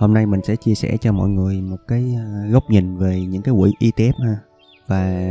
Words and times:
hôm 0.00 0.14
nay 0.14 0.26
mình 0.26 0.40
sẽ 0.44 0.56
chia 0.56 0.74
sẻ 0.74 0.96
cho 1.00 1.12
mọi 1.12 1.28
người 1.28 1.60
một 1.60 1.76
cái 1.88 2.14
ờ, 2.16 2.50
góc 2.50 2.70
nhìn 2.70 2.96
về 2.96 3.20
những 3.20 3.42
cái 3.42 3.54
quỹ 3.58 3.72
ETF 3.80 4.12
ha. 4.24 4.36
Và 4.86 5.26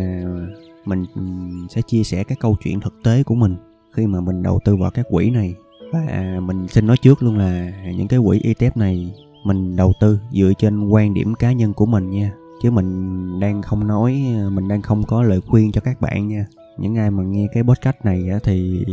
mình 0.86 1.06
ừ, 1.15 1.22
sẽ 1.70 1.81
chia 1.81 2.04
sẻ 2.04 2.24
cái 2.24 2.38
câu 2.40 2.56
chuyện 2.63 2.79
thực 2.79 2.94
tế 3.04 3.24
của 3.24 3.36
mình 3.36 3.55
khi 3.92 4.08
mà 4.08 4.21
mình 4.21 4.44
đầu 4.44 4.60
tư 4.66 4.76
vào 4.76 4.92
các 4.92 5.05
quỹ 5.10 5.29
này. 5.29 5.55
Và 5.94 6.40
mình 6.42 6.68
xin 6.68 6.87
nói 6.87 6.97
trước 6.97 7.24
luôn 7.24 7.37
là 7.37 7.72
những 7.96 8.08
cái 8.08 8.19
quỹ 8.26 8.40
ETF 8.40 8.72
này 8.76 9.13
mình 9.46 9.76
đầu 9.76 9.94
tư 10.00 10.19
dựa 10.32 10.51
trên 10.58 10.88
quan 10.88 11.13
điểm 11.13 11.36
cá 11.36 11.51
nhân 11.51 11.74
của 11.74 11.86
mình 11.86 12.10
nha. 12.10 12.33
Chứ 12.63 12.72
mình 12.72 13.40
đang 13.40 13.62
không 13.62 13.88
nói 13.88 14.24
ờ, 14.38 14.49
mình 14.49 14.67
đang 14.67 14.81
không 14.81 15.04
có 15.04 15.24
lời 15.24 15.42
khuyên 15.42 15.72
cho 15.72 15.81
các 15.81 16.02
bạn 16.02 16.27
nha. 16.27 16.45
Những 16.77 16.95
ai 16.95 17.12
mà 17.12 17.23
nghe 17.23 17.48
cái 17.54 17.63
podcast 17.63 17.98
này 18.04 18.30
thì 18.44 18.86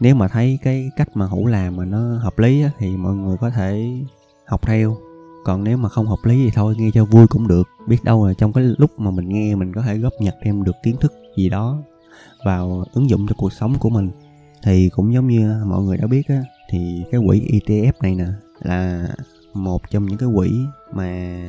nếu 0.00 0.14
mà 0.14 0.28
thấy 0.28 0.58
cái 0.62 0.90
cách 0.96 1.08
mà 1.14 1.26
hữu 1.26 1.46
làm 1.46 1.76
mà 1.76 1.84
nó 1.84 2.18
hợp 2.18 2.38
lý 2.38 2.64
thì 2.78 2.96
mọi 2.96 3.14
người 3.14 3.36
có 3.40 3.50
thể 3.50 3.94
học 4.46 4.62
theo. 4.62 4.96
Còn 5.44 5.64
nếu 5.64 5.76
mà 5.76 5.88
không 5.88 6.06
hợp 6.06 6.24
lý 6.24 6.44
thì 6.44 6.50
thôi 6.54 6.74
nghe 6.78 6.90
cho 6.94 7.04
vui 7.04 7.26
cũng 7.26 7.48
được. 7.48 7.68
Biết 7.86 8.04
đâu 8.04 8.26
là 8.26 8.34
trong 8.34 8.52
cái 8.52 8.64
lúc 8.78 9.00
mà 9.00 9.10
mình 9.10 9.28
nghe 9.28 9.54
mình 9.54 9.72
có 9.72 9.82
thể 9.82 9.98
góp 9.98 10.12
nhặt 10.20 10.34
thêm 10.42 10.64
được 10.64 10.76
kiến 10.82 10.96
thức 11.00 11.12
gì 11.36 11.48
đó 11.48 11.78
vào 12.44 12.84
ứng 12.92 13.10
dụng 13.10 13.26
cho 13.28 13.34
cuộc 13.38 13.52
sống 13.52 13.74
của 13.78 13.90
mình. 13.90 14.10
Thì 14.62 14.88
cũng 14.88 15.14
giống 15.14 15.26
như 15.26 15.54
mọi 15.66 15.82
người 15.82 15.96
đã 15.96 16.06
biết 16.06 16.28
á 16.28 16.42
thì 16.70 17.04
cái 17.12 17.20
quỹ 17.26 17.40
ETF 17.40 17.92
này 18.02 18.14
nè 18.14 18.26
là 18.62 19.08
một 19.54 19.90
trong 19.90 20.06
những 20.06 20.18
cái 20.18 20.28
quỹ 20.36 20.60
mà 20.92 21.40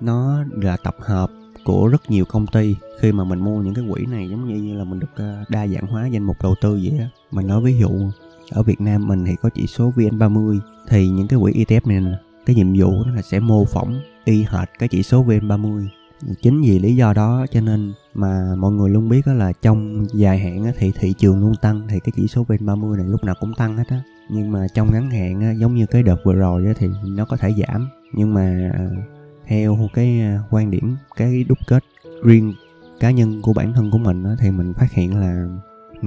nó 0.00 0.44
là 0.50 0.76
tập 0.76 0.96
hợp 1.00 1.30
của 1.64 1.88
rất 1.88 2.10
nhiều 2.10 2.24
công 2.24 2.46
ty. 2.46 2.76
Khi 3.00 3.12
mà 3.12 3.24
mình 3.24 3.38
mua 3.38 3.62
những 3.62 3.74
cái 3.74 3.84
quỹ 3.90 4.06
này 4.06 4.28
giống 4.30 4.48
như, 4.48 4.74
là 4.78 4.84
mình 4.84 5.00
được 5.00 5.16
à, 5.16 5.44
đa 5.48 5.66
dạng 5.66 5.86
hóa 5.86 6.06
danh 6.06 6.22
mục 6.22 6.36
đầu 6.42 6.54
tư 6.60 6.80
vậy 6.82 6.98
á. 6.98 7.08
Mình 7.30 7.46
nói 7.46 7.60
ví 7.60 7.78
dụ 7.78 7.90
ở 8.50 8.62
Việt 8.62 8.80
Nam 8.80 9.08
mình 9.08 9.24
thì 9.24 9.36
có 9.42 9.50
chỉ 9.54 9.66
số 9.66 9.92
VN30 9.96 10.58
thì 10.88 11.08
những 11.08 11.28
cái 11.28 11.38
quỹ 11.42 11.52
ETF 11.52 11.80
này 11.84 12.00
nè 12.00 12.18
cái 12.46 12.56
nhiệm 12.56 12.74
vụ 12.78 13.04
đó 13.04 13.10
là 13.14 13.22
sẽ 13.22 13.40
mô 13.40 13.64
phỏng 13.64 14.00
y 14.24 14.42
hệt 14.42 14.68
cái 14.78 14.88
chỉ 14.88 15.02
số 15.02 15.24
VN30 15.24 15.86
chính 16.42 16.62
vì 16.62 16.78
lý 16.78 16.96
do 16.96 17.12
đó 17.12 17.46
cho 17.50 17.60
nên 17.60 17.92
mà 18.14 18.54
mọi 18.58 18.72
người 18.72 18.90
luôn 18.90 19.08
biết 19.08 19.20
đó 19.26 19.32
là 19.32 19.52
trong 19.52 20.06
dài 20.14 20.38
hạn 20.38 20.72
thì 20.78 20.92
thị 21.00 21.14
trường 21.18 21.40
luôn 21.40 21.54
tăng, 21.62 21.88
thì 21.88 22.00
cái 22.00 22.12
chỉ 22.16 22.28
số 22.28 22.44
VN30 22.48 22.96
này 22.96 23.06
lúc 23.06 23.24
nào 23.24 23.34
cũng 23.40 23.54
tăng 23.54 23.76
hết 23.76 23.88
á. 23.88 24.02
Nhưng 24.30 24.52
mà 24.52 24.66
trong 24.74 24.92
ngắn 24.92 25.10
hạn 25.10 25.58
giống 25.60 25.74
như 25.74 25.86
cái 25.86 26.02
đợt 26.02 26.16
vừa 26.24 26.34
rồi 26.34 26.74
thì 26.78 26.88
nó 27.06 27.24
có 27.24 27.36
thể 27.36 27.54
giảm. 27.66 27.88
Nhưng 28.12 28.34
mà 28.34 28.70
ờ, 28.78 28.84
theo 29.46 29.88
cái 29.94 30.20
ờ, 30.20 30.38
quan 30.50 30.70
điểm, 30.70 30.96
cái 31.16 31.44
đúc 31.44 31.58
kết 31.66 31.84
riêng 32.24 32.54
cá 33.00 33.10
nhân 33.10 33.42
của 33.42 33.52
bản 33.52 33.72
thân 33.72 33.90
của 33.90 33.98
mình 33.98 34.24
thì 34.38 34.50
mình 34.50 34.74
phát 34.74 34.92
hiện 34.92 35.20
là 35.20 35.46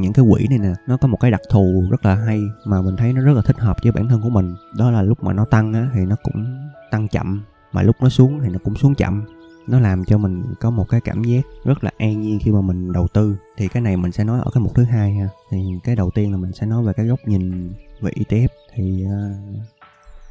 những 0.02 0.14
cái 0.14 0.26
quỹ 0.32 0.48
này 0.50 0.60
nè 0.60 0.74
nó 0.88 0.98
có 0.98 1.08
một 1.08 1.18
cái 1.20 1.32
đặc 1.32 1.42
thù 1.50 1.88
rất 1.92 2.06
là 2.06 2.16
hay 2.16 2.42
mà 2.66 2.82
mình 2.82 2.96
thấy 2.96 3.14
nó 3.14 3.22
rất 3.22 3.34
là 3.34 3.42
thích 3.42 3.60
hợp 3.60 3.78
với 3.84 3.92
bản 3.92 4.08
thân 4.08 4.22
của 4.22 4.30
mình. 4.30 4.56
Đó 4.78 4.92
là 4.92 5.02
lúc 5.02 5.24
mà 5.24 5.34
nó 5.34 5.46
tăng 5.46 5.74
á, 5.74 5.90
thì 5.94 6.06
nó 6.06 6.16
cũng 6.24 6.70
tăng 6.92 7.08
chậm 7.08 7.44
mà 7.72 7.82
lúc 7.82 7.96
nó 8.02 8.10
xuống 8.10 8.40
thì 8.44 8.50
nó 8.50 8.60
cũng 8.64 8.76
xuống 8.76 8.96
chậm. 8.96 9.26
Nó 9.68 9.80
làm 9.80 10.06
cho 10.06 10.18
mình 10.18 10.44
có 10.60 10.70
một 10.70 10.90
cái 10.90 11.02
cảm 11.02 11.24
giác 11.24 11.42
rất 11.66 11.84
là 11.84 11.92
an 11.98 12.22
nhiên 12.22 12.40
khi 12.40 12.52
mà 12.52 12.62
mình 12.62 12.94
đầu 12.94 13.08
tư. 13.08 13.38
Thì 13.58 13.68
cái 13.68 13.82
này 13.82 13.98
mình 13.98 14.12
sẽ 14.12 14.24
nói 14.24 14.40
ở 14.40 14.52
cái 14.54 14.62
mục 14.62 14.76
thứ 14.76 14.84
hai 14.84 15.14
ha. 15.14 15.30
Thì 15.52 15.58
cái 15.84 15.96
đầu 15.96 16.12
tiên 16.12 16.32
là 16.32 16.38
mình 16.38 16.52
sẽ 16.54 16.66
nói 16.66 16.84
về 16.84 16.94
cái 16.94 17.06
góc 17.06 17.20
nhìn 17.26 17.74
về 18.02 18.12
ETF 18.12 18.48
thì 18.74 19.06
uh, 19.06 19.56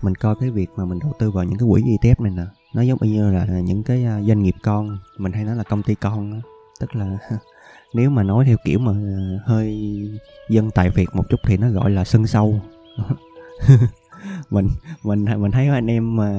mình 0.02 0.14
coi 0.14 0.34
cái 0.40 0.50
việc 0.50 0.70
mà 0.76 0.84
mình 0.84 0.98
đầu 0.98 1.12
tư 1.18 1.30
vào 1.30 1.44
những 1.44 1.58
cái 1.58 1.68
quỹ 1.70 1.82
ETF 1.82 2.14
này 2.18 2.32
nè 2.36 2.44
nó 2.74 2.82
giống 2.82 2.98
như 3.00 3.30
là 3.30 3.60
những 3.60 3.82
cái 3.82 4.04
uh, 4.04 4.26
doanh 4.26 4.42
nghiệp 4.42 4.54
con. 4.62 4.98
Mình 5.18 5.32
hay 5.32 5.44
nói 5.44 5.56
là 5.56 5.62
công 5.62 5.82
ty 5.82 5.94
con 5.94 6.32
đó. 6.32 6.38
tức 6.80 6.96
là 6.96 7.18
nếu 7.96 8.10
mà 8.10 8.22
nói 8.22 8.44
theo 8.44 8.56
kiểu 8.64 8.78
mà 8.78 8.92
ờ, 8.92 9.38
hơi 9.44 9.78
dân 10.48 10.70
tài 10.70 10.90
việt 10.90 11.08
một 11.12 11.28
chút 11.28 11.40
thì 11.42 11.56
nó 11.56 11.68
gọi 11.68 11.90
là 11.90 12.04
sân 12.04 12.26
sâu. 12.26 12.60
Mình 14.50 14.68
mình 15.04 15.24
mình 15.38 15.50
thấy 15.50 15.68
anh 15.68 15.86
em 15.90 16.16
mà 16.16 16.30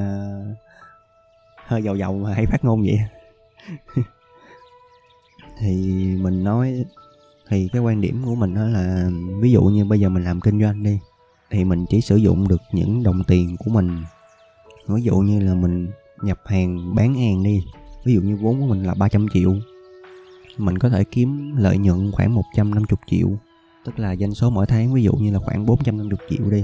hơi 1.68 1.84
giàu 1.84 1.96
giàu 1.96 2.14
mà 2.14 2.34
hay 2.34 2.46
phát 2.46 2.66
ngôn 2.66 2.82
vậy. 2.82 3.00
Thì 5.60 5.76
mình 6.22 6.44
nói, 6.44 6.86
thì 7.50 7.70
cái 7.74 7.82
quan 7.82 8.02
điểm 8.02 8.22
của 8.26 8.36
mình 8.36 8.56
đó 8.56 8.64
là, 8.64 9.10
ví 9.40 9.52
dụ 9.52 9.62
như 9.62 9.86
bây 9.86 10.00
giờ 10.00 10.10
mình 10.10 10.24
làm 10.24 10.42
kinh 10.42 10.62
doanh 10.62 10.84
đi, 10.84 11.00
thì 11.50 11.64
mình 11.64 11.86
chỉ 11.90 12.02
sử 12.02 12.16
dụng 12.16 12.48
được 12.48 12.62
những 12.72 13.04
đồng 13.04 13.24
tiền 13.24 13.56
của 13.58 13.72
mình. 13.72 13.98
Ví 14.88 15.02
dụ 15.02 15.18
như 15.18 15.40
là 15.40 15.54
mình 15.54 15.88
nhập 16.22 16.40
hàng, 16.46 16.96
bán 16.96 17.16
hàng 17.16 17.44
đi, 17.44 17.64
ví 18.06 18.14
dụ 18.14 18.22
như 18.22 18.36
vốn 18.36 18.60
của 18.60 18.68
mình 18.68 18.84
là 18.84 18.94
300 18.94 19.28
triệu 19.34 19.54
mình 20.58 20.78
có 20.78 20.90
thể 20.90 21.04
kiếm 21.04 21.56
lợi 21.56 21.78
nhuận 21.78 22.12
khoảng 22.12 22.34
150 22.34 22.98
triệu. 23.08 23.28
Tức 23.86 24.00
là 24.00 24.16
doanh 24.16 24.34
số 24.34 24.50
mỗi 24.50 24.66
tháng, 24.66 24.94
ví 24.94 25.04
dụ 25.04 25.14
như 25.14 25.32
là 25.32 25.40
khoảng 25.40 25.66
450 25.66 26.18
triệu 26.30 26.52
đi, 26.52 26.64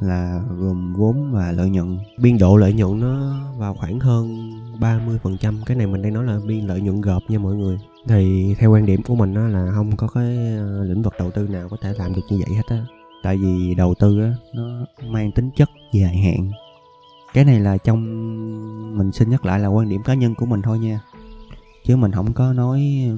là 0.00 0.42
gồm 0.58 0.94
vốn 0.94 1.32
và 1.32 1.52
lợi 1.52 1.70
nhuận. 1.70 1.98
Biên 2.18 2.38
độ 2.38 2.56
lợi 2.56 2.72
nhuận 2.72 3.00
nó 3.00 3.40
vào 3.58 3.74
khoảng 3.74 4.00
hơn 4.00 4.50
30% 4.80 5.54
cái 5.66 5.76
này 5.76 5.86
mình 5.86 6.02
đang 6.02 6.14
nói 6.14 6.24
là 6.24 6.38
biên 6.46 6.66
lợi 6.66 6.80
nhuận 6.80 7.00
gộp 7.00 7.22
nha 7.28 7.38
mọi 7.38 7.54
người. 7.54 7.78
Thì 8.08 8.54
theo 8.58 8.72
quan 8.72 8.86
điểm 8.86 9.02
của 9.02 9.14
mình 9.14 9.34
đó 9.34 9.46
là 9.46 9.72
không 9.74 9.96
có 9.96 10.08
cái 10.08 10.56
ờ, 10.58 10.84
lĩnh 10.84 11.02
vực 11.02 11.14
đầu 11.18 11.30
tư 11.30 11.48
nào 11.48 11.68
có 11.68 11.76
thể 11.82 11.92
làm 11.98 12.14
được 12.14 12.22
như 12.30 12.42
vậy 12.46 12.56
hết 12.56 12.66
á. 12.68 12.84
Tại 13.22 13.36
vì 13.36 13.74
đầu 13.74 13.94
tư 13.98 14.22
á, 14.22 14.34
nó 14.54 14.86
mang 15.08 15.32
tính 15.32 15.50
chất 15.56 15.70
dài 15.92 16.16
hạn. 16.16 16.50
Cái 17.32 17.44
này 17.44 17.60
là 17.60 17.76
trong, 17.76 18.00
mình 18.98 19.12
xin 19.12 19.30
nhắc 19.30 19.44
lại 19.44 19.60
là 19.60 19.68
quan 19.68 19.88
điểm 19.88 20.02
cá 20.02 20.14
nhân 20.14 20.34
của 20.34 20.46
mình 20.46 20.62
thôi 20.62 20.78
nha 20.78 21.00
chứ 21.84 21.96
mình 21.96 22.12
không 22.12 22.32
có 22.32 22.52
nói 22.52 23.10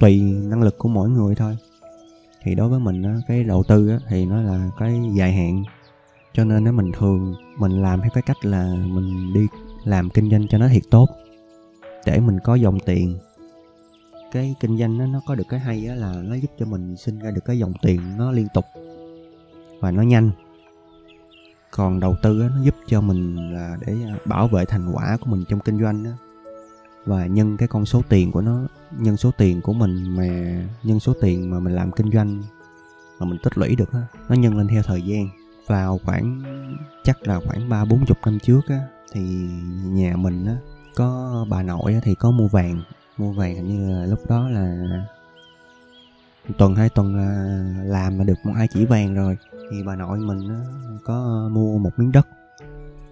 tùy 0.00 0.20
năng 0.22 0.62
lực 0.62 0.78
của 0.78 0.88
mỗi 0.88 1.10
người 1.10 1.34
thôi. 1.34 1.56
Thì 2.42 2.54
đối 2.54 2.68
với 2.68 2.80
mình 2.80 3.02
á, 3.02 3.16
cái 3.28 3.44
đầu 3.44 3.62
tư 3.68 3.88
á, 3.88 3.98
thì 4.08 4.24
nó 4.24 4.42
là 4.42 4.70
cái 4.78 5.00
dài 5.14 5.32
hạn. 5.32 5.64
Cho 6.32 6.44
nên 6.44 6.64
nó 6.64 6.72
mình 6.72 6.92
thường 6.98 7.34
mình 7.58 7.82
làm 7.82 8.00
theo 8.00 8.10
cái 8.14 8.22
cách 8.22 8.44
là 8.44 8.74
mình 8.86 9.34
đi 9.34 9.46
làm 9.84 10.10
kinh 10.10 10.30
doanh 10.30 10.48
cho 10.48 10.58
nó 10.58 10.68
thiệt 10.68 10.82
tốt, 10.90 11.08
để 12.06 12.20
mình 12.20 12.38
có 12.44 12.54
dòng 12.54 12.78
tiền. 12.80 13.18
Cái 14.32 14.54
kinh 14.60 14.78
doanh 14.78 14.98
nó 14.98 15.06
nó 15.06 15.20
có 15.26 15.34
được 15.34 15.44
cái 15.48 15.60
hay 15.60 15.80
là 15.80 16.14
nó 16.24 16.34
giúp 16.34 16.50
cho 16.58 16.66
mình 16.66 16.96
sinh 16.96 17.18
ra 17.18 17.30
được 17.30 17.44
cái 17.44 17.58
dòng 17.58 17.72
tiền 17.82 18.00
nó 18.18 18.32
liên 18.32 18.46
tục 18.54 18.64
và 19.80 19.90
nó 19.90 20.02
nhanh. 20.02 20.30
Còn 21.70 22.00
đầu 22.00 22.16
tư 22.22 22.48
nó 22.54 22.62
giúp 22.62 22.74
cho 22.86 23.00
mình 23.00 23.52
là 23.54 23.76
để 23.86 23.96
bảo 24.24 24.48
vệ 24.48 24.64
thành 24.64 24.92
quả 24.92 25.16
của 25.20 25.30
mình 25.30 25.44
trong 25.48 25.60
kinh 25.60 25.80
doanh 25.80 26.04
đó 26.04 26.10
và 27.08 27.26
nhân 27.26 27.56
cái 27.56 27.68
con 27.68 27.86
số 27.86 28.02
tiền 28.08 28.32
của 28.32 28.40
nó 28.40 28.60
nhân 28.98 29.16
số 29.16 29.30
tiền 29.30 29.60
của 29.60 29.72
mình 29.72 30.16
mà 30.16 30.28
nhân 30.82 31.00
số 31.00 31.12
tiền 31.20 31.50
mà 31.50 31.60
mình 31.60 31.74
làm 31.74 31.92
kinh 31.92 32.10
doanh 32.10 32.42
mà 33.18 33.26
mình 33.26 33.38
tích 33.42 33.58
lũy 33.58 33.76
được 33.76 33.92
á 33.92 34.02
nó 34.28 34.34
nhân 34.34 34.58
lên 34.58 34.68
theo 34.68 34.82
thời 34.82 35.02
gian. 35.02 35.28
Vào 35.66 36.00
khoảng 36.04 36.42
chắc 37.04 37.28
là 37.28 37.40
khoảng 37.46 37.68
ba 37.68 37.84
bốn 37.84 38.06
chục 38.06 38.18
năm 38.24 38.38
trước 38.42 38.60
á 38.68 38.80
thì 39.12 39.20
nhà 39.84 40.16
mình 40.16 40.46
á 40.46 40.56
có 40.94 41.46
bà 41.50 41.62
nội 41.62 41.94
á, 41.94 42.00
thì 42.02 42.14
có 42.14 42.30
mua 42.30 42.48
vàng 42.48 42.82
mua 43.16 43.32
vàng 43.32 43.54
hình 43.54 43.68
như 43.68 43.98
là 43.98 44.06
lúc 44.06 44.18
đó 44.28 44.48
là 44.48 44.86
tuần 46.58 46.74
hai 46.74 46.88
tuần 46.88 47.16
là 47.16 47.28
làm 47.84 48.18
mà 48.18 48.24
được 48.24 48.34
một 48.44 48.52
hai 48.56 48.68
chỉ 48.68 48.84
vàng 48.84 49.14
rồi. 49.14 49.36
Thì 49.70 49.82
bà 49.86 49.96
nội 49.96 50.18
mình 50.18 50.48
á, 50.48 50.60
có 51.04 51.48
mua 51.52 51.78
một 51.78 51.90
miếng 51.96 52.12
đất. 52.12 52.28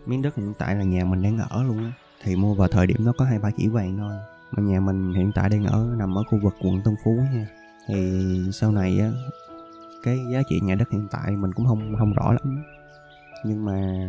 Miếng 0.06 0.22
đất 0.22 0.34
hiện 0.36 0.52
tại 0.58 0.74
là 0.74 0.84
nhà 0.84 1.04
mình 1.04 1.22
đang 1.22 1.38
ở 1.38 1.62
luôn 1.62 1.78
á 1.78 1.92
thì 2.22 2.36
mua 2.36 2.54
vào 2.54 2.68
thời 2.68 2.86
điểm 2.86 3.06
đó 3.06 3.12
có 3.18 3.24
hai 3.24 3.38
ba 3.38 3.50
chỉ 3.56 3.68
vàng 3.68 3.96
thôi. 3.98 4.14
Mà 4.50 4.62
nhà 4.62 4.80
mình 4.80 5.14
hiện 5.14 5.32
tại 5.34 5.48
đang 5.48 5.64
ở 5.64 5.94
nằm 5.98 6.18
ở 6.18 6.22
khu 6.30 6.38
vực 6.42 6.54
quận 6.60 6.80
Tân 6.84 6.94
Phú 7.04 7.18
nha. 7.32 7.48
Thì 7.88 8.24
sau 8.52 8.72
này 8.72 8.98
á 9.00 9.10
cái 10.02 10.18
giá 10.32 10.42
trị 10.48 10.60
nhà 10.62 10.74
đất 10.74 10.90
hiện 10.90 11.08
tại 11.10 11.30
mình 11.30 11.52
cũng 11.52 11.66
không 11.66 11.94
không 11.98 12.12
rõ 12.12 12.32
lắm. 12.32 12.62
Nhưng 13.44 13.64
mà 13.64 14.08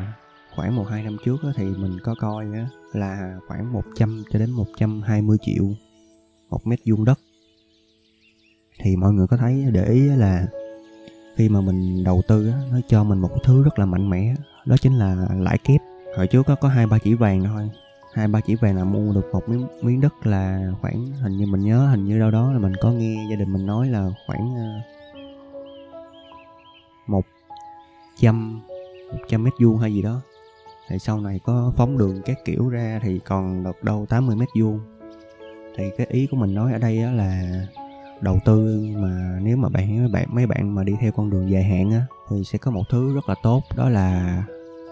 khoảng 0.55 0.75
một 0.75 0.83
hai 0.89 1.03
năm 1.03 1.17
trước 1.25 1.37
á, 1.43 1.49
thì 1.55 1.65
mình 1.65 1.97
có 2.03 2.15
coi 2.19 2.45
á, 2.53 2.67
là 2.93 3.39
khoảng 3.47 3.73
100 3.73 4.23
cho 4.31 4.39
đến 4.39 4.51
120 4.51 5.37
triệu 5.41 5.63
một 6.49 6.67
mét 6.67 6.79
vuông 6.85 7.05
đất. 7.05 7.19
Thì 8.79 8.95
mọi 8.95 9.13
người 9.13 9.27
có 9.27 9.37
thấy 9.37 9.65
để 9.71 9.85
ý 9.85 10.07
là 10.07 10.47
khi 11.35 11.49
mà 11.49 11.61
mình 11.61 12.03
đầu 12.03 12.21
tư 12.27 12.49
á, 12.49 12.59
nó 12.71 12.79
cho 12.87 13.03
mình 13.03 13.19
một 13.19 13.31
thứ 13.43 13.63
rất 13.63 13.79
là 13.79 13.85
mạnh 13.85 14.09
mẽ. 14.09 14.35
Đó 14.65 14.75
chính 14.81 14.93
là 14.93 15.27
lãi 15.37 15.57
kép. 15.57 15.81
Hồi 16.17 16.27
trước 16.27 16.43
có 16.47 16.55
có 16.55 16.67
hai 16.67 16.87
ba 16.87 16.97
chỉ 17.03 17.13
vàng 17.13 17.43
thôi 17.43 17.69
hai 18.17 18.27
ba 18.27 18.41
chỉ 18.41 18.55
vàng 18.55 18.75
là 18.77 18.83
mua 18.83 19.13
được 19.13 19.29
một 19.33 19.49
miếng 19.49 19.67
miếng 19.81 20.01
đất 20.01 20.27
là 20.27 20.71
khoảng, 20.81 21.05
hình 21.21 21.37
như 21.37 21.45
mình 21.45 21.61
nhớ, 21.61 21.87
hình 21.87 22.05
như 22.05 22.19
đâu 22.19 22.31
đó 22.31 22.53
là 22.53 22.59
mình 22.59 22.73
có 22.81 22.91
nghe 22.91 23.27
gia 23.29 23.35
đình 23.35 23.53
mình 23.53 23.65
nói 23.65 23.87
là 23.87 24.09
khoảng 24.27 24.55
ờ, 24.55 24.81
một 27.07 27.25
trăm 28.19 28.61
một 29.11 29.19
trăm 29.27 29.43
mét 29.43 29.53
vuông 29.61 29.77
hay 29.77 29.93
gì 29.93 30.01
đó. 30.01 30.21
Thì 30.89 30.99
sau 30.99 31.19
này 31.19 31.39
có 31.43 31.73
phóng 31.75 31.97
đường 31.97 32.21
các 32.25 32.37
kiểu 32.45 32.69
ra 32.69 32.99
thì 33.03 33.19
còn 33.19 33.63
được 33.63 33.83
đâu 33.83 34.05
80 34.09 34.35
mét 34.35 34.49
vuông. 34.59 34.79
Thì 35.77 35.83
cái 35.97 36.07
ý 36.09 36.27
của 36.31 36.37
mình 36.37 36.53
nói 36.53 36.73
ở 36.73 36.77
đây 36.77 36.97
là 36.97 37.65
đầu 38.21 38.39
tư 38.45 38.85
mà 38.95 39.39
nếu 39.41 39.57
mà 39.57 39.69
bạn, 39.69 39.97
mấy 39.99 40.07
bạn 40.07 40.35
mấy 40.35 40.45
bạn 40.47 40.75
mà 40.75 40.83
đi 40.83 40.93
theo 41.01 41.11
con 41.11 41.29
đường 41.29 41.51
dài 41.51 41.63
hạn 41.63 41.91
á 41.91 42.01
thì 42.29 42.43
sẽ 42.43 42.57
có 42.57 42.71
một 42.71 42.83
thứ 42.89 43.15
rất 43.15 43.29
là 43.29 43.35
tốt, 43.43 43.61
đó 43.75 43.89
là 43.89 44.43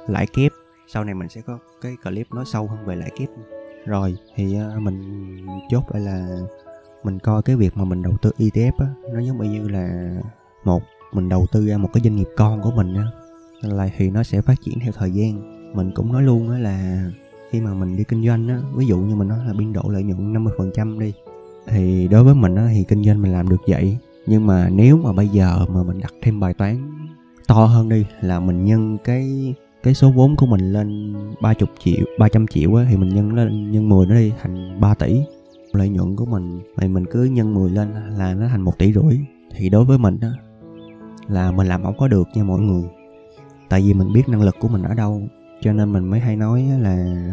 lãi 0.07 0.27
kép 0.33 0.51
sau 0.87 1.03
này 1.03 1.15
mình 1.15 1.29
sẽ 1.29 1.41
có 1.41 1.59
cái 1.81 1.95
clip 2.03 2.33
nói 2.33 2.45
sâu 2.47 2.67
hơn 2.67 2.85
về 2.85 2.95
lãi 2.95 3.11
kép 3.19 3.29
rồi, 3.85 4.15
thì 4.35 4.55
ờ, 4.55 4.79
mình 4.79 4.97
chốt 5.69 5.83
lại 5.91 6.01
là 6.01 6.39
mình 7.03 7.19
coi 7.19 7.41
cái 7.41 7.55
việc 7.55 7.77
mà 7.77 7.83
mình 7.85 8.01
đầu 8.01 8.13
tư 8.21 8.31
ETF 8.37 8.71
á, 8.77 8.87
nó 9.13 9.19
giống 9.19 9.51
như 9.51 9.67
là 9.67 10.15
một, 10.63 10.83
mình 11.11 11.29
đầu 11.29 11.45
tư 11.51 11.67
ra 11.67 11.77
một 11.77 11.89
cái 11.93 12.03
doanh 12.03 12.15
nghiệp 12.15 12.27
con 12.37 12.61
của 12.61 12.71
mình 12.71 12.95
á. 12.95 13.05
Là 13.61 13.89
thì 13.97 14.09
nó 14.09 14.23
sẽ 14.23 14.41
phát 14.41 14.61
triển 14.61 14.79
theo 14.79 14.91
thời 14.91 15.11
gian. 15.11 15.55
Mình 15.75 15.91
cũng 15.95 16.13
nói 16.13 16.23
luôn 16.23 16.49
á 16.49 16.57
là 16.57 17.05
khi 17.51 17.61
mà 17.61 17.73
mình 17.73 17.97
đi 17.97 18.03
kinh 18.03 18.27
doanh 18.27 18.47
á, 18.47 18.61
ví 18.75 18.85
dụ 18.85 18.97
như 18.97 19.15
mình 19.15 19.27
nói 19.27 19.39
là 19.47 19.53
biên 19.53 19.73
độ 19.73 19.81
lợi 19.87 20.03
nhuận 20.03 20.33
50% 20.33 20.99
đi, 20.99 21.13
thì 21.67 22.07
đối 22.07 22.23
với 22.23 22.35
mình 22.35 22.55
á 22.55 22.67
thì 22.73 22.83
kinh 22.83 23.03
doanh 23.03 23.21
mình 23.21 23.31
làm 23.31 23.49
được 23.49 23.61
vậy. 23.67 23.97
Nhưng 24.27 24.47
mà 24.47 24.69
nếu 24.69 24.97
mà 24.97 25.13
bây 25.13 25.27
giờ 25.27 25.65
mà 25.69 25.83
mình 25.83 25.99
đặt 25.99 26.13
thêm 26.21 26.39
bài 26.39 26.53
toán 26.53 26.91
to 27.47 27.65
hơn 27.65 27.89
đi, 27.89 28.05
là 28.21 28.39
mình 28.39 28.65
nhân 28.65 28.97
cái 29.03 29.53
cái 29.85 29.93
số 29.93 30.11
vốn 30.11 30.35
của 30.35 30.45
mình 30.45 30.73
lên 30.73 31.13
30 31.41 31.67
triệu 31.79 32.05
300 32.19 32.47
triệu 32.47 32.75
á, 32.75 32.85
thì 32.89 32.97
mình 32.97 33.09
nhân 33.09 33.33
lên, 33.33 33.71
nhân 33.71 33.89
10 33.89 34.05
nó 34.05 34.15
đi 34.15 34.33
thành 34.41 34.81
3 34.81 34.93
tỷ. 34.93 35.21
Lợi 35.73 35.89
nhuận 35.89 36.15
của 36.15 36.25
mình, 36.25 36.59
thì 36.77 36.87
mình 36.87 37.05
cứ 37.11 37.23
nhân 37.23 37.53
10 37.53 37.69
lên 37.69 37.87
là 38.17 38.33
nó 38.33 38.47
thành 38.47 38.61
1 38.61 38.77
tỷ 38.77 38.93
rưỡi. 38.93 39.19
Thì 39.55 39.69
đối 39.69 39.85
với 39.85 39.97
mình 39.97 40.17
á, 40.21 40.31
là 41.27 41.51
mình 41.51 41.67
làm 41.67 41.83
không 41.83 41.97
có 41.97 42.07
được 42.07 42.27
nha 42.35 42.43
mọi 42.43 42.59
người. 42.59 42.83
Tại 43.69 43.81
vì 43.81 43.93
mình 43.93 44.13
biết 44.13 44.29
năng 44.29 44.41
lực 44.41 44.55
của 44.59 44.67
mình 44.67 44.83
ở 44.83 44.93
đâu, 44.93 45.21
cho 45.61 45.73
nên 45.73 45.93
mình 45.93 46.05
mới 46.05 46.19
hay 46.19 46.35
nói 46.35 46.65
là 46.79 47.23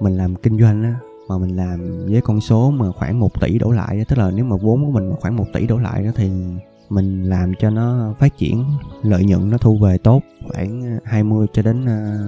mình 0.00 0.16
làm 0.16 0.34
kinh 0.34 0.58
doanh 0.58 0.82
á, 0.82 0.94
mà 1.28 1.38
mình 1.38 1.56
làm 1.56 2.06
với 2.06 2.20
con 2.20 2.40
số 2.40 2.70
mà 2.70 2.92
khoảng 2.92 3.20
1 3.20 3.40
tỷ 3.40 3.58
đổ 3.58 3.70
lại 3.70 4.04
tức 4.08 4.18
là 4.18 4.30
nếu 4.30 4.44
mà 4.44 4.56
vốn 4.56 4.84
của 4.84 4.92
mình 4.92 5.12
khoảng 5.20 5.36
1 5.36 5.44
tỷ 5.52 5.66
đổ 5.66 5.78
lại 5.78 6.04
đó 6.04 6.10
thì 6.14 6.30
mình 6.88 7.22
làm 7.22 7.52
cho 7.58 7.70
nó 7.70 8.14
phát 8.18 8.38
triển, 8.38 8.64
lợi 9.02 9.24
nhuận 9.24 9.50
nó 9.50 9.58
thu 9.58 9.78
về 9.78 9.98
tốt 9.98 10.22
khoảng 10.48 10.82
ờ, 10.82 11.00
20 11.04 11.46
cho 11.52 11.62
đến 11.62 11.86
ờ, 11.86 12.18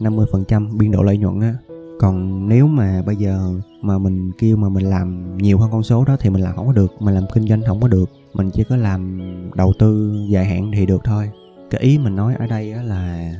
50% 0.00 0.44
trăm 0.44 0.78
biên 0.78 0.90
độ 0.90 1.02
lợi 1.02 1.18
nhuận 1.18 1.40
á. 1.40 1.54
Còn 2.00 2.48
nếu 2.48 2.66
mà 2.66 3.02
bây 3.06 3.16
giờ 3.16 3.50
mà 3.82 3.98
mình 3.98 4.32
kêu 4.38 4.56
mà 4.56 4.68
mình 4.68 4.90
làm 4.90 5.36
nhiều 5.36 5.58
hơn 5.58 5.70
con 5.72 5.82
số 5.82 6.04
đó 6.04 6.16
thì 6.20 6.30
mình 6.30 6.42
làm 6.42 6.56
không 6.56 6.66
có 6.66 6.72
được, 6.72 6.92
mình 7.00 7.14
làm 7.14 7.24
kinh 7.34 7.48
doanh 7.48 7.62
không 7.66 7.80
có 7.80 7.88
được. 7.88 8.10
Mình 8.34 8.50
chỉ 8.50 8.64
có 8.64 8.76
làm 8.76 9.20
đầu 9.54 9.72
tư 9.78 10.16
dài 10.28 10.44
hạn 10.44 10.70
thì 10.74 10.86
được 10.86 11.04
thôi. 11.04 11.30
Cái 11.70 11.80
ý 11.80 11.98
mình 11.98 12.16
nói 12.16 12.34
ở 12.38 12.46
đây 12.46 12.72
á 12.72 12.82
là 12.82 13.34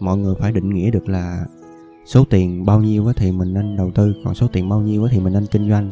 mọi 0.00 0.18
người 0.18 0.34
phải 0.40 0.52
định 0.52 0.74
nghĩa 0.74 0.90
được 0.90 1.08
là 1.08 1.46
số 2.06 2.24
tiền 2.30 2.64
bao 2.64 2.80
nhiêu 2.80 3.12
thì 3.16 3.32
mình 3.32 3.54
nên 3.54 3.76
đầu 3.76 3.90
tư, 3.94 4.14
còn 4.24 4.34
số 4.34 4.46
tiền 4.52 4.68
bao 4.68 4.80
nhiêu 4.80 5.08
thì 5.10 5.20
mình 5.20 5.32
nên 5.32 5.46
kinh 5.46 5.70
doanh. 5.70 5.90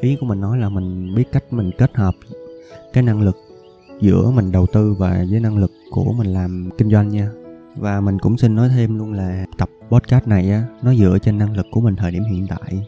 Ý 0.00 0.16
của 0.20 0.26
mình 0.26 0.40
nói 0.40 0.58
là 0.58 0.68
mình 0.68 1.14
biết 1.14 1.24
cách 1.32 1.52
mình 1.52 1.70
kết 1.78 1.96
hợp 1.96 2.14
cái 2.92 3.02
năng 3.02 3.22
lực 3.22 3.36
giữa 4.02 4.30
mình 4.30 4.52
đầu 4.52 4.66
tư 4.66 4.94
và 4.98 5.24
với 5.30 5.40
năng 5.40 5.56
lực 5.56 5.72
của 5.90 6.12
mình 6.12 6.26
làm 6.26 6.70
kinh 6.78 6.90
doanh 6.90 7.08
nha. 7.08 7.30
Và 7.76 8.00
mình 8.00 8.18
cũng 8.18 8.38
xin 8.38 8.54
nói 8.54 8.68
thêm 8.68 8.98
luôn 8.98 9.12
là 9.12 9.46
tập 9.58 9.68
podcast 9.90 10.28
này 10.28 10.50
á 10.50 10.64
nó 10.82 10.94
dựa 10.94 11.18
trên 11.22 11.38
năng 11.38 11.56
lực 11.56 11.66
của 11.70 11.80
mình 11.80 11.96
thời 11.96 12.10
điểm 12.10 12.22
hiện 12.24 12.46
tại 12.48 12.86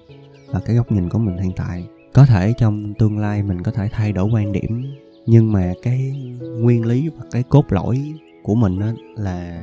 và 0.53 0.61
cái 0.61 0.77
góc 0.77 0.93
nhìn 0.93 1.09
của 1.09 1.19
mình 1.19 1.37
hiện 1.39 1.53
tại. 1.57 1.89
Có 2.13 2.27
thể 2.27 2.55
trong 2.59 2.95
tương 2.99 3.19
lai 3.19 3.43
mình 3.43 3.63
có 3.63 3.73
thể 3.73 3.89
thay 3.93 4.13
đổi 4.13 4.31
quan 4.33 4.53
điểm 4.53 4.85
nhưng 5.27 5.53
mà 5.53 5.73
cái 5.83 6.13
nguyên 6.61 6.87
lý 6.87 7.09
và 7.09 7.25
cái 7.31 7.43
cốt 7.43 7.65
lõi 7.69 8.15
của 8.43 8.55
mình 8.55 8.81
á 8.81 8.93
là 9.17 9.63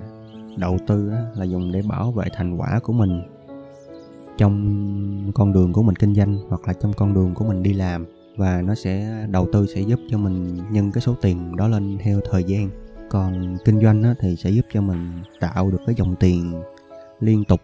đầu 0.57 0.77
tư 0.87 1.09
á, 1.09 1.21
là 1.35 1.45
dùng 1.45 1.71
để 1.71 1.81
bảo 1.89 2.11
vệ 2.11 2.25
thành 2.35 2.57
quả 2.57 2.79
của 2.83 2.93
mình 2.93 3.21
trong 4.37 5.31
con 5.35 5.53
đường 5.53 5.73
của 5.73 5.83
mình 5.83 5.95
kinh 5.95 6.15
doanh 6.15 6.37
hoặc 6.49 6.61
là 6.67 6.73
trong 6.73 6.93
con 6.93 7.13
đường 7.13 7.33
của 7.33 7.45
mình 7.45 7.63
đi 7.63 7.73
làm 7.73 8.05
và 8.37 8.61
nó 8.61 8.75
sẽ 8.75 9.25
đầu 9.29 9.47
tư 9.53 9.65
sẽ 9.75 9.81
giúp 9.81 9.99
cho 10.09 10.17
mình 10.17 10.59
nhân 10.71 10.91
cái 10.91 11.01
số 11.01 11.15
tiền 11.21 11.55
đó 11.55 11.67
lên 11.67 11.97
theo 12.03 12.19
thời 12.31 12.43
gian. 12.43 12.69
Còn 13.09 13.57
kinh 13.65 13.81
doanh 13.81 14.03
á, 14.03 14.15
thì 14.19 14.35
sẽ 14.35 14.49
giúp 14.49 14.65
cho 14.73 14.81
mình 14.81 15.11
tạo 15.39 15.71
được 15.71 15.81
cái 15.85 15.95
dòng 15.95 16.15
tiền 16.15 16.61
liên 17.19 17.43
tục 17.43 17.61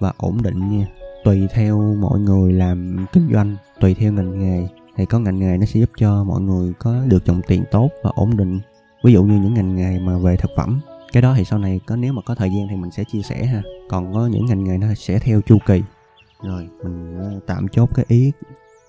và 0.00 0.12
ổn 0.16 0.42
định 0.42 0.78
nha. 0.78 0.86
Tùy 1.24 1.48
theo 1.54 1.94
mọi 2.00 2.20
người 2.20 2.52
làm 2.52 3.06
kinh 3.12 3.28
doanh 3.32 3.56
tùy 3.80 3.94
theo 3.94 4.12
ngành 4.12 4.38
nghề 4.38 4.68
thì 4.96 5.06
có 5.06 5.18
ngành 5.18 5.38
nghề 5.38 5.58
nó 5.58 5.66
sẽ 5.66 5.80
giúp 5.80 5.90
cho 5.96 6.24
mọi 6.24 6.40
người 6.40 6.72
có 6.78 6.96
được 7.06 7.24
dòng 7.24 7.40
tiền 7.46 7.64
tốt 7.70 7.90
và 8.02 8.10
ổn 8.14 8.36
định. 8.36 8.60
Ví 9.04 9.12
dụ 9.12 9.24
như 9.24 9.34
những 9.34 9.54
ngành 9.54 9.76
nghề 9.76 9.98
mà 9.98 10.18
về 10.18 10.36
thực 10.36 10.50
phẩm 10.56 10.80
cái 11.14 11.22
đó 11.22 11.34
thì 11.36 11.44
sau 11.44 11.58
này 11.58 11.80
có 11.86 11.96
nếu 11.96 12.12
mà 12.12 12.22
có 12.22 12.34
thời 12.34 12.50
gian 12.50 12.68
thì 12.70 12.76
mình 12.76 12.90
sẽ 12.90 13.04
chia 13.04 13.22
sẻ 13.22 13.44
ha. 13.44 13.62
Còn 13.88 14.12
có 14.12 14.26
những 14.26 14.46
ngành 14.46 14.64
nghề 14.64 14.78
nó 14.78 14.86
sẽ 14.96 15.18
theo 15.18 15.40
chu 15.40 15.58
kỳ. 15.66 15.82
Rồi 16.42 16.68
mình 16.84 17.18
ờ, 17.18 17.40
tạm 17.46 17.68
chốt 17.68 17.90
cái 17.94 18.04
ý 18.08 18.32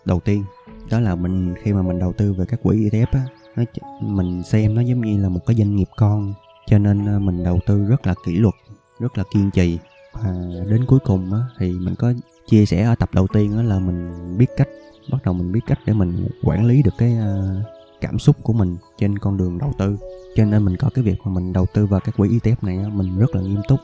đầu 0.05 0.19
tiên 0.19 0.43
đó 0.89 0.99
là 0.99 1.15
mình 1.15 1.55
khi 1.63 1.73
mà 1.73 1.81
mình 1.81 1.99
đầu 1.99 2.13
tư 2.13 2.33
về 2.33 2.45
các 2.45 2.59
quỹ 2.63 2.89
ETF 2.89 3.05
á 3.11 3.25
nó 3.55 3.63
mình 4.01 4.43
xem 4.43 4.75
nó 4.75 4.81
giống 4.81 5.01
như 5.01 5.21
là 5.21 5.29
một 5.29 5.45
cái 5.45 5.55
doanh 5.55 5.75
nghiệp 5.75 5.87
con 5.97 6.33
cho 6.67 6.77
nên 6.77 7.05
ờ, 7.05 7.19
mình 7.19 7.43
đầu 7.43 7.59
tư 7.65 7.85
rất 7.85 8.07
là 8.07 8.13
kỷ 8.25 8.35
luật 8.35 8.53
rất 8.99 9.17
là 9.17 9.23
kiên 9.31 9.51
trì. 9.51 9.77
Và 10.13 10.33
đến 10.69 10.85
cuối 10.85 10.99
cùng 10.99 11.33
á 11.33 11.39
thì 11.57 11.71
mình 11.71 11.95
có 11.95 12.13
chia 12.47 12.65
sẻ 12.65 12.83
ở 12.83 12.95
tập 12.95 13.09
đầu 13.13 13.27
tiên 13.33 13.57
á 13.57 13.63
là 13.63 13.79
mình 13.79 14.11
biết 14.37 14.47
cách 14.57 14.69
bắt 15.11 15.17
đầu 15.25 15.33
mình 15.33 15.51
biết 15.51 15.59
cách 15.67 15.79
để 15.85 15.93
mình 15.93 16.27
quản 16.43 16.65
lý 16.65 16.83
được 16.83 16.93
cái 16.97 17.17
ờ, 17.17 17.61
cảm 18.01 18.19
xúc 18.19 18.35
của 18.43 18.53
mình 18.53 18.77
trên 18.97 19.19
con 19.19 19.37
đường 19.37 19.57
đầu 19.57 19.73
tư. 19.79 19.97
Cho 20.35 20.45
nên 20.45 20.65
mình 20.65 20.75
có 20.77 20.89
cái 20.93 21.03
việc 21.03 21.15
mà 21.25 21.31
mình 21.31 21.53
đầu 21.53 21.65
tư 21.73 21.85
vào 21.85 21.99
các 21.99 22.17
quỹ 22.17 22.29
ETF 22.29 22.55
này 22.61 22.77
á, 22.77 22.89
mình 22.93 23.19
rất 23.19 23.35
là 23.35 23.41
nghiêm 23.41 23.61
túc. 23.67 23.79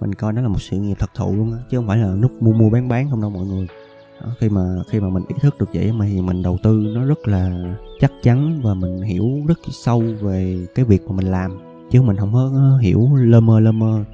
Mình 0.00 0.14
coi 0.14 0.32
nó 0.32 0.42
là 0.42 0.48
một 0.48 0.62
sự 0.62 0.76
nghiệp 0.76 0.96
thật 0.98 1.10
thụ 1.14 1.36
luôn 1.36 1.52
á 1.52 1.58
chứ 1.70 1.78
không 1.78 1.86
phải 1.86 1.98
là 1.98 2.14
nút 2.14 2.32
mua 2.40 2.52
mua 2.52 2.70
bán 2.70 2.88
bán 2.88 3.10
không 3.10 3.20
đâu 3.20 3.30
mọi 3.30 3.46
người 3.46 3.66
đó, 4.22 4.28
khi 4.38 4.48
mà 4.48 4.76
khi 4.88 5.00
mà 5.00 5.08
mình 5.08 5.22
ý 5.28 5.34
thức 5.40 5.58
được 5.58 5.68
vậy 5.74 5.92
mà 5.92 6.06
thì 6.06 6.20
mình 6.20 6.42
đầu 6.42 6.58
tư 6.62 6.92
nó 6.94 7.04
rất 7.04 7.28
là 7.28 7.74
chắc 8.00 8.12
chắn 8.22 8.60
và 8.62 8.74
mình 8.74 9.02
hiểu 9.02 9.42
rất 9.46 9.58
sâu 9.70 10.02
về 10.20 10.66
cái 10.74 10.84
việc 10.84 11.02
mà 11.08 11.16
mình 11.16 11.26
làm. 11.26 11.58
Chứ 11.90 12.02
mình 12.02 12.16
không 12.16 12.32
có 12.32 12.78
hiểu 12.82 13.08
lơ 13.14 13.40
mơ 13.40 13.60
lơ 13.60 13.72
mơ. 13.72 14.04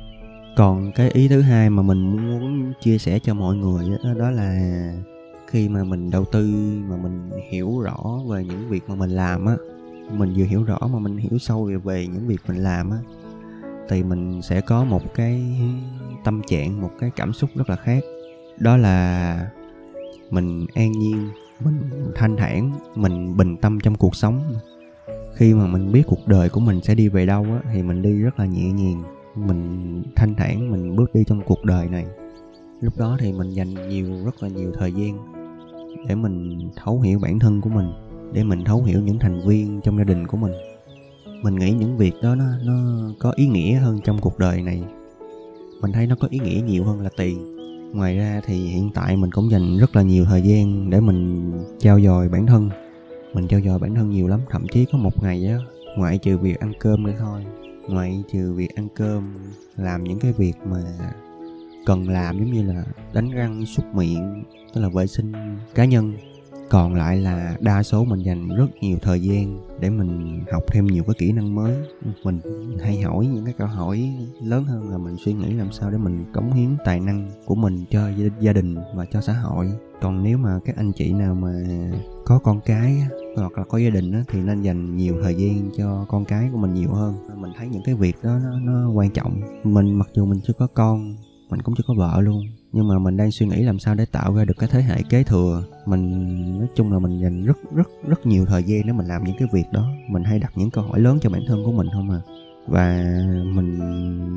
Còn 0.57 0.93
cái 0.93 1.11
ý 1.11 1.29
thứ 1.29 1.41
hai 1.41 1.71
mà 1.71 1.83
mình 1.83 2.17
muốn 2.17 2.73
chia 2.81 2.99
sẻ 2.99 3.19
cho 3.19 3.35
mọi 3.35 3.57
người 3.57 3.87
đó, 4.05 4.15
đó 4.15 4.31
là 4.31 4.61
khi 5.47 5.69
mà 5.69 5.85
mình 5.85 6.11
đầu 6.11 6.25
tư 6.25 6.51
mà 6.89 6.97
mình 6.97 7.31
hiểu 7.51 7.81
rõ 7.81 8.21
về 8.29 8.45
những 8.45 8.69
việc 8.69 8.83
mà 8.89 8.95
mình 8.95 9.11
làm 9.11 9.47
á 9.47 9.57
mình 10.13 10.35
vừa 10.37 10.45
hiểu 10.45 10.63
rõ 10.65 10.79
mà 10.93 10.99
mình 10.99 11.17
hiểu 11.17 11.39
sâu 11.39 11.65
về, 11.65 11.77
về 11.77 12.07
những 12.07 12.27
việc 12.27 12.41
mình 12.49 12.57
làm 12.57 12.91
á 12.91 12.99
thì 13.89 14.03
mình 14.03 14.43
sẽ 14.43 14.61
có 14.61 14.85
một 14.85 15.15
cái 15.15 15.43
tâm 16.25 16.43
trạng 16.49 16.81
một 16.81 16.91
cái 17.01 17.11
cảm 17.17 17.33
xúc 17.33 17.51
rất 17.55 17.71
là 17.71 17.77
khác. 17.77 18.05
Đó 18.59 18.77
là 18.77 19.51
mình 20.31 20.67
an 20.75 20.93
nhiên, 20.93 21.29
mình 21.65 21.81
thanh 22.15 22.37
thản, 22.37 22.73
mình 22.95 23.37
bình 23.37 23.57
tâm 23.57 23.81
trong 23.81 23.95
cuộc 23.95 24.17
sống. 24.17 24.43
Khi 25.35 25.55
mà 25.55 25.67
mình 25.67 25.93
biết 25.93 26.03
cuộc 26.07 26.27
đời 26.27 26.49
của 26.49 26.61
mình 26.61 26.81
sẽ 26.83 26.95
đi 26.95 27.09
về 27.09 27.27
đâu 27.27 27.43
á, 27.43 27.61
thì 27.73 27.83
mình 27.83 28.03
đi 28.03 28.13
rất 28.13 28.39
là 28.39 28.47
nhẹ 28.47 28.73
nhàng, 28.73 29.03
mình 29.35 30.03
thanh 30.17 30.35
thản, 30.35 30.71
mình 30.71 30.97
bước 30.97 31.15
đi 31.15 31.25
trong 31.27 31.43
cuộc 31.47 31.65
đời 31.65 31.89
này. 31.89 32.07
Lúc 32.81 32.99
đó 32.99 33.17
thì 33.21 33.33
mình 33.33 33.51
dành 33.51 33.89
nhiều, 33.89 34.25
rất 34.25 34.43
là 34.43 34.49
nhiều 34.49 34.73
thời 34.79 34.93
gian 34.93 35.19
để 36.09 36.15
mình 36.15 36.69
thấu 36.77 37.01
hiểu 37.01 37.19
bản 37.19 37.39
thân 37.39 37.61
của 37.61 37.71
mình, 37.71 37.93
để 38.33 38.45
mình 38.45 38.65
thấu 38.65 38.83
hiểu 38.83 39.01
những 39.01 39.19
thành 39.19 39.41
viên 39.47 39.81
trong 39.81 39.99
gia 39.99 40.05
đình 40.05 40.27
của 40.27 40.37
mình. 40.37 40.53
Mình 41.43 41.55
nghĩ 41.55 41.73
những 41.73 41.97
việc 41.97 42.15
đó 42.23 42.35
nó 42.35 42.45
nó 42.65 42.75
có 43.19 43.33
ý 43.37 43.47
nghĩa 43.47 43.75
hơn 43.75 44.01
trong 44.05 44.19
cuộc 44.21 44.39
đời 44.39 44.63
này. 44.63 44.85
Mình 45.83 45.93
thấy 45.93 46.07
nó 46.07 46.17
có 46.21 46.29
ý 46.31 46.39
nghĩa 46.39 46.63
nhiều 46.67 46.85
hơn 46.85 47.01
là 47.01 47.11
tiền 47.17 47.60
ngoài 47.93 48.17
ra 48.17 48.41
thì 48.47 48.67
hiện 48.67 48.91
tại 48.95 49.17
mình 49.17 49.31
cũng 49.31 49.51
dành 49.51 49.79
rất 49.79 49.97
là 49.97 50.03
nhiều 50.03 50.25
thời 50.25 50.43
gian 50.43 50.91
để 50.91 51.01
mình 51.01 51.53
trao 51.79 52.01
dồi 52.01 52.29
bản 52.29 52.47
thân. 52.47 52.71
Mình 53.35 53.49
trao 53.49 53.61
dồi 53.61 53.79
bản 53.79 53.95
thân 53.95 54.11
nhiều 54.11 54.29
lắm, 54.29 54.41
thậm 54.51 54.67
chí 54.73 54.85
có 54.93 54.99
một 54.99 55.23
ngày 55.23 55.47
á, 55.47 55.59
ngoại 55.97 56.19
trừ 56.19 56.39
việc 56.39 56.61
ăn 56.61 56.73
cơm 56.81 57.03
nữa 57.03 57.13
thôi. 57.19 57.45
Ngoại 57.89 58.23
trừ 58.33 58.55
việc 58.55 58.75
ăn 58.75 58.89
cơm, 58.95 59.35
làm 59.77 60.05
những 60.05 60.19
cái 60.19 60.33
việc 60.33 60.53
mà 60.65 60.83
cần 61.87 62.09
làm, 62.09 62.39
giống 62.39 62.53
như 62.53 62.63
là 62.63 62.85
đánh 63.13 63.31
răng, 63.31 63.67
súc 63.67 63.95
miệng, 63.95 64.45
tức 64.75 64.81
là 64.81 64.89
vệ 64.89 65.07
sinh 65.07 65.33
cá 65.75 65.85
nhân 65.85 66.15
còn 66.71 66.95
lại 66.95 67.17
là 67.17 67.57
đa 67.61 67.83
số 67.83 68.05
mình 68.05 68.21
dành 68.21 68.49
rất 68.49 68.67
nhiều 68.81 68.99
thời 69.03 69.21
gian 69.21 69.61
để 69.81 69.91
mình 69.91 70.41
học 70.53 70.63
thêm 70.73 70.87
nhiều 70.87 71.05
cái 71.05 71.15
kỹ 71.19 71.33
năng 71.33 71.55
mới. 71.55 71.77
Mình 72.25 72.41
hay 72.81 73.01
hỏi 73.01 73.27
những 73.27 73.45
cái 73.45 73.55
câu 73.59 73.69
hỏi 73.69 74.13
lớn 74.43 74.65
hơn 74.65 74.91
là 74.91 74.99
mình 74.99 75.17
suy 75.25 75.33
nghĩ 75.33 75.53
làm 75.53 75.73
sao 75.73 75.91
để 75.91 75.99
mình 75.99 76.25
cống 76.33 76.53
hiến 76.53 76.69
tài 76.85 77.01
năng 77.01 77.31
của 77.47 77.55
mình 77.55 77.85
cho 77.91 78.11
gia 78.41 78.53
đình 78.53 78.77
và 78.95 79.05
cho 79.13 79.21
xã 79.21 79.33
hội. 79.33 79.73
Còn 80.01 80.23
nếu 80.25 80.39
mà 80.39 80.59
các 80.65 80.77
anh 80.77 80.93
chị 80.93 81.13
nào 81.13 81.35
mà 81.35 81.53
có 82.25 82.39
con 82.39 82.61
cái 82.61 83.03
hoặc 83.37 83.59
là 83.59 83.65
có 83.65 83.79
gia 83.79 83.91
đình 83.91 84.13
á, 84.13 84.25
thì 84.29 84.41
nên 84.41 84.63
dành 84.63 84.97
nhiều 84.97 85.15
thời 85.23 85.35
gian 85.35 85.71
cho 85.79 86.07
con 86.09 86.25
cái 86.25 86.49
của 86.53 86.59
mình 86.59 86.75
nhiều 86.75 86.93
hơn. 86.93 87.15
Mình 87.37 87.53
thấy 87.59 87.69
những 87.69 87.83
cái 87.85 87.95
việc 87.95 88.17
đó 88.23 88.39
nó, 88.45 88.61
nó 88.61 88.91
quan 88.91 89.11
trọng. 89.11 89.41
Mình 89.65 89.95
mặc 89.95 90.09
dù 90.15 90.27
mình 90.27 90.41
chưa 90.47 90.53
có 90.53 90.67
con 90.67 91.17
mình 91.51 91.63
cũng 91.63 91.75
chưa 91.75 91.85
có 91.87 91.95
vợ 91.95 92.21
luôn 92.21 92.47
nhưng 92.73 92.89
mà 92.89 92.99
mình 92.99 93.17
đang 93.17 93.31
suy 93.31 93.47
nghĩ 93.47 93.63
làm 93.63 93.79
sao 93.79 93.95
để 93.95 94.05
tạo 94.05 94.35
ra 94.35 94.45
được 94.45 94.59
cái 94.59 94.69
thế 94.73 94.83
hệ 94.83 95.03
kế 95.03 95.23
thừa. 95.23 95.65
Mình 95.87 96.59
nói 96.59 96.69
chung 96.75 96.93
là 96.93 96.99
mình 96.99 97.21
dành 97.21 97.45
rất 97.45 97.59
rất 97.75 97.89
rất 98.07 98.27
nhiều 98.27 98.47
thời 98.47 98.65
gian 98.65 98.87
để 98.87 98.93
mình 98.93 99.07
làm 99.07 99.25
những 99.25 99.37
cái 99.39 99.49
việc 99.53 99.73
đó. 99.73 99.89
Mình 100.09 100.25
hay 100.25 100.39
đặt 100.39 100.53
những 100.57 100.71
câu 100.71 100.85
hỏi 100.85 101.01
lớn 101.01 101.19
cho 101.23 101.31
bản 101.31 101.43
thân 101.49 101.65
của 101.65 101.73
mình 101.73 101.87
không 101.93 102.11
à. 102.11 102.21
Và 102.67 103.05
mình 103.45 103.79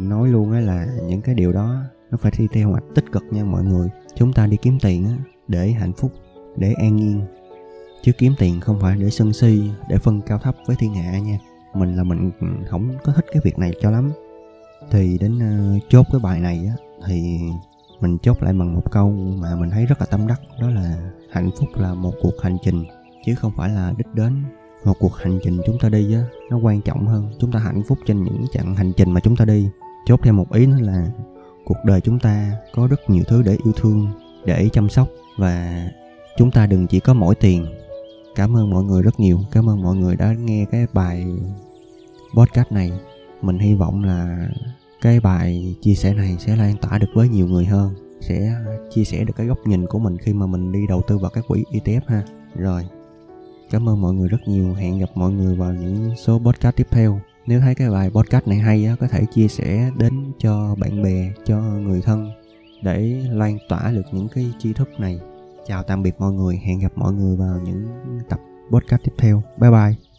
nói 0.09 0.29
luôn 0.29 0.51
á 0.51 0.59
là 0.59 0.87
những 1.07 1.21
cái 1.21 1.35
điều 1.35 1.53
đó 1.53 1.81
nó 2.11 2.17
phải 2.17 2.31
đi 2.37 2.47
theo 2.53 2.69
hoạch 2.69 2.83
tích 2.95 3.05
cực 3.11 3.23
nha 3.31 3.43
mọi 3.43 3.63
người. 3.63 3.89
Chúng 4.15 4.33
ta 4.33 4.47
đi 4.47 4.57
kiếm 4.57 4.77
tiền 4.81 5.05
á 5.05 5.17
để 5.47 5.71
hạnh 5.71 5.93
phúc 5.93 6.11
để 6.57 6.73
an 6.73 6.95
nhiên. 6.95 7.21
Chứ 8.01 8.11
kiếm 8.17 8.33
tiền 8.39 8.59
không 8.59 8.79
phải 8.81 8.97
để 8.97 9.09
sân 9.09 9.33
si 9.33 9.61
để 9.89 9.97
phân 9.97 10.21
cao 10.21 10.37
thấp 10.37 10.55
với 10.65 10.75
thiên 10.79 10.93
hạ 10.93 11.19
nha. 11.19 11.39
Mình 11.73 11.95
là 11.95 12.03
mình 12.03 12.31
không 12.69 12.89
có 13.03 13.13
thích 13.13 13.25
cái 13.33 13.41
việc 13.45 13.59
này 13.59 13.71
cho 13.81 13.91
lắm. 13.91 14.11
Thì 14.91 15.17
đến 15.17 15.37
uh, 15.37 15.83
chốt 15.89 16.05
cái 16.11 16.21
bài 16.23 16.39
này 16.39 16.65
á 16.67 16.75
thì 17.07 17.39
mình 18.03 18.17
chốt 18.17 18.43
lại 18.43 18.53
bằng 18.53 18.75
một 18.75 18.91
câu 18.91 19.11
mà 19.11 19.55
mình 19.55 19.69
thấy 19.69 19.85
rất 19.85 19.99
là 19.99 20.05
tâm 20.05 20.27
đắc, 20.27 20.41
đó 20.61 20.69
là 20.69 21.11
hạnh 21.31 21.49
phúc 21.59 21.69
là 21.75 21.93
một 21.93 22.13
cuộc 22.21 22.41
hành 22.41 22.57
trình, 22.63 22.85
chứ 23.25 23.35
không 23.35 23.51
phải 23.57 23.69
là 23.69 23.93
đích 23.97 24.13
đến. 24.13 24.43
Một 24.85 24.93
cuộc 24.99 25.15
hành 25.15 25.39
trình 25.43 25.57
chúng 25.65 25.79
ta 25.79 25.89
đi 25.89 26.13
á, 26.13 26.23
nó 26.49 26.57
quan 26.57 26.81
trọng 26.81 27.07
hơn. 27.07 27.31
Chúng 27.39 27.51
ta 27.51 27.59
hạnh 27.59 27.83
phúc 27.87 27.97
trên 28.05 28.23
những 28.23 28.45
chặng 28.51 28.75
hành 28.75 28.93
trình 28.97 29.11
mà 29.11 29.19
chúng 29.19 29.35
ta 29.35 29.45
đi. 29.45 29.69
Chốt 30.05 30.19
thêm 30.23 30.37
một 30.37 30.53
ý 30.53 30.65
nữa 30.65 30.77
là 30.81 31.11
cuộc 31.65 31.77
đời 31.85 32.01
chúng 32.01 32.19
ta 32.19 32.51
có 32.75 32.87
rất 32.87 33.09
nhiều 33.09 33.23
thứ 33.27 33.43
để 33.43 33.57
yêu 33.63 33.73
thương, 33.75 34.07
để 34.45 34.69
chăm 34.73 34.89
sóc 34.89 35.07
và 35.37 35.85
chúng 36.37 36.51
ta 36.51 36.67
đừng 36.67 36.87
chỉ 36.87 36.99
có 36.99 37.13
mỗi 37.13 37.35
tiền. 37.35 37.65
Cảm 38.35 38.57
ơn 38.57 38.69
mọi 38.69 38.83
người 38.83 39.01
rất 39.01 39.19
nhiều. 39.19 39.39
Cảm 39.51 39.69
ơn 39.69 39.81
mọi 39.81 39.95
người 39.95 40.15
đã 40.15 40.33
nghe 40.33 40.65
cái 40.71 40.87
bài 40.93 41.25
podcast 42.35 42.71
này. 42.71 42.91
Mình 43.41 43.59
hy 43.59 43.75
vọng 43.75 44.03
là 44.03 44.47
cái 45.03 45.19
bài 45.19 45.75
chia 45.81 45.93
sẻ 45.95 46.13
này 46.13 46.35
sẽ 46.39 46.55
lan 46.55 46.75
tỏa 46.81 46.97
được 46.97 47.07
với 47.13 47.29
nhiều 47.29 47.47
người 47.47 47.65
hơn, 47.65 47.93
sẽ 48.21 48.55
chia 48.89 49.03
sẻ 49.03 49.23
được 49.23 49.33
cái 49.35 49.47
góc 49.47 49.57
nhìn 49.67 49.85
của 49.87 49.99
mình 49.99 50.17
khi 50.17 50.33
mà 50.33 50.45
mình 50.45 50.71
đi 50.71 50.79
đầu 50.87 51.01
tư 51.07 51.17
vào 51.17 51.31
các 51.33 51.45
quỹ 51.47 51.63
ETF 51.71 52.01
ha. 52.07 52.23
Rồi, 52.55 52.87
cảm 53.69 53.89
ơn 53.89 54.01
mọi 54.01 54.13
người 54.13 54.27
rất 54.27 54.37
nhiều. 54.45 54.73
Hẹn 54.73 54.99
gặp 54.99 55.09
mọi 55.15 55.31
người 55.31 55.55
vào 55.55 55.73
những 55.73 56.15
số 56.17 56.39
podcast 56.39 56.75
tiếp 56.75 56.87
theo. 56.91 57.19
Nếu 57.45 57.59
thấy 57.59 57.75
cái 57.75 57.89
bài 57.89 58.09
podcast 58.09 58.47
này 58.47 58.57
hay 58.57 58.95
có 58.99 59.07
thể 59.07 59.25
chia 59.33 59.47
sẻ 59.47 59.91
đến 59.97 60.31
cho 60.39 60.75
bạn 60.79 61.03
bè, 61.03 61.31
cho 61.45 61.61
người 61.61 62.01
thân 62.01 62.31
để 62.81 63.23
lan 63.31 63.57
tỏa 63.69 63.91
được 63.91 64.05
những 64.11 64.27
cái 64.27 64.53
tri 64.59 64.73
thức 64.73 64.89
này. 64.99 65.19
Chào 65.67 65.83
tạm 65.83 66.03
biệt 66.03 66.15
mọi 66.19 66.31
người. 66.31 66.61
Hẹn 66.63 66.79
gặp 66.79 66.91
mọi 66.95 67.13
người 67.13 67.37
vào 67.37 67.59
những 67.63 67.87
tập 68.29 68.39
podcast 68.71 69.03
tiếp 69.03 69.13
theo. 69.17 69.43
Bye 69.57 69.71
bye. 69.71 70.12